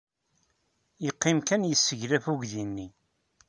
Yeqqim 1.03 1.39
kan 1.47 1.67
yesseglaf 1.69 2.25
uydi-nni. 2.33 2.87